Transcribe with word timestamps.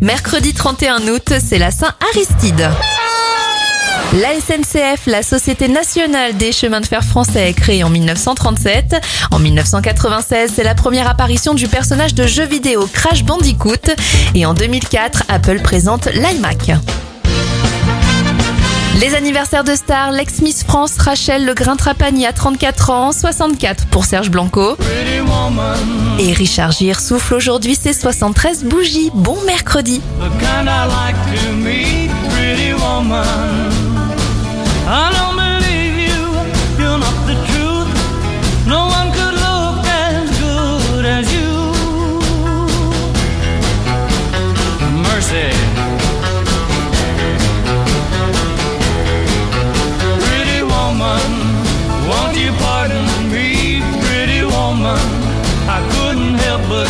Mercredi 0.00 0.54
31 0.54 1.08
août, 1.08 1.32
c'est 1.38 1.58
la 1.58 1.70
Saint-Aristide. 1.70 2.70
La 4.14 4.28
SNCF, 4.40 5.06
la 5.06 5.22
Société 5.22 5.68
nationale 5.68 6.36
des 6.36 6.52
chemins 6.52 6.80
de 6.80 6.86
fer 6.86 7.04
français, 7.04 7.50
est 7.50 7.54
créée 7.54 7.84
en 7.84 7.90
1937. 7.90 8.96
En 9.30 9.38
1996, 9.38 10.52
c'est 10.54 10.64
la 10.64 10.74
première 10.74 11.08
apparition 11.08 11.54
du 11.54 11.68
personnage 11.68 12.14
de 12.14 12.26
jeu 12.26 12.44
vidéo 12.44 12.88
Crash 12.92 13.24
Bandicoot. 13.24 13.90
Et 14.34 14.46
en 14.46 14.54
2004, 14.54 15.24
Apple 15.28 15.60
présente 15.60 16.06
l'iMac. 16.14 16.72
Les 19.00 19.14
anniversaires 19.14 19.64
de 19.64 19.74
stars, 19.74 20.12
l'ex-Miss 20.12 20.64
France 20.64 20.98
Rachel 20.98 21.46
Le 21.46 21.54
Grain 21.54 21.76
Trapani 21.76 22.26
à 22.26 22.32
34 22.32 22.90
ans, 22.90 23.12
64 23.12 23.86
pour 23.86 24.04
Serge 24.04 24.30
Blanco. 24.30 24.76
Et 26.22 26.34
Richard 26.34 26.72
Gir 26.72 27.00
souffle 27.00 27.32
aujourd'hui 27.32 27.74
ses 27.74 27.94
73 27.94 28.64
bougies. 28.64 29.10
Bon 29.14 29.38
mercredi. 29.46 30.02
Pretty 50.20 50.62
woman, 50.64 51.30
won't 52.10 52.36
you 52.36 52.52
pardon 52.58 53.06
me, 53.30 53.80
pretty 54.02 54.44
woman? 54.44 55.29
I 55.72 55.78
couldn't 55.92 56.34
help 56.34 56.62
but 56.68 56.88